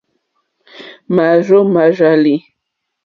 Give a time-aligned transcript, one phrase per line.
[1.15, 2.35] Màrzô màrzàlì.